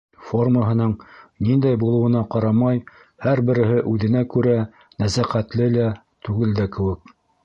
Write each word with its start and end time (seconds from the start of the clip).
Формаһының 0.27 0.93
ниндәй 1.49 1.77
булыуына 1.83 2.21
ҡарамай, 2.35 2.81
һәр 3.25 3.41
береһе 3.49 3.77
үҙенә 3.91 4.23
күрә 4.37 4.55
нәзәкәтле 5.03 5.69
лә, 5.77 5.87
түгел 6.29 6.57
дә 6.61 6.67
кеүек. 6.79 7.15